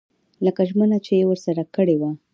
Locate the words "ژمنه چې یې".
0.69-1.25